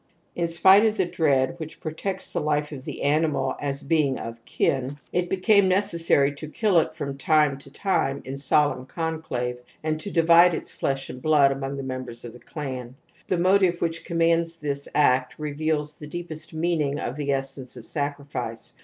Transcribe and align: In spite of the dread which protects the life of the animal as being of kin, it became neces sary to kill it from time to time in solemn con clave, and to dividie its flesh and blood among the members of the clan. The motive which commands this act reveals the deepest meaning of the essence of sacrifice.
In 0.35 0.47
spite 0.47 0.83
of 0.83 0.97
the 0.97 1.05
dread 1.05 1.59
which 1.59 1.79
protects 1.79 2.33
the 2.33 2.41
life 2.41 2.71
of 2.71 2.85
the 2.85 3.03
animal 3.03 3.55
as 3.59 3.83
being 3.83 4.17
of 4.17 4.43
kin, 4.45 4.97
it 5.13 5.29
became 5.29 5.69
neces 5.69 5.99
sary 5.99 6.31
to 6.37 6.47
kill 6.47 6.79
it 6.79 6.95
from 6.95 7.19
time 7.19 7.59
to 7.59 7.69
time 7.69 8.23
in 8.25 8.35
solemn 8.35 8.87
con 8.87 9.21
clave, 9.21 9.59
and 9.83 9.99
to 9.99 10.09
dividie 10.09 10.55
its 10.55 10.71
flesh 10.71 11.07
and 11.11 11.21
blood 11.21 11.51
among 11.51 11.77
the 11.77 11.83
members 11.83 12.25
of 12.25 12.33
the 12.33 12.39
clan. 12.39 12.95
The 13.27 13.37
motive 13.37 13.79
which 13.79 14.03
commands 14.03 14.55
this 14.55 14.87
act 14.95 15.37
reveals 15.37 15.93
the 15.93 16.07
deepest 16.07 16.51
meaning 16.51 16.97
of 16.97 17.15
the 17.15 17.31
essence 17.31 17.77
of 17.77 17.85
sacrifice. 17.85 18.73